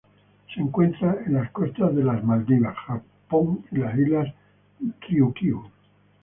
Se 0.51 0.59
encuentra 0.59 1.15
en 1.27 1.35
las 1.35 1.51
costas 1.51 1.95
de 1.95 2.03
las 2.03 2.23
Maldivas, 2.23 2.75
Japón 2.75 3.63
y 3.71 3.75
las 3.75 3.95
islas 3.99 4.33
Ryukyu. 5.07 5.61